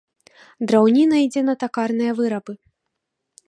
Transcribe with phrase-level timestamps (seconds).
[0.71, 2.53] Драўніна ідзе на такарныя вырабы.